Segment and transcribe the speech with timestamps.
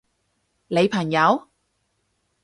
[0.65, 1.47] 你朋友？